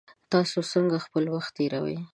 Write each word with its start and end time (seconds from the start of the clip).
تاسو 0.31 0.57
څنګه 0.71 0.97
خپل 1.05 1.23
وخت 1.35 1.51
تیروئ؟ 1.57 1.97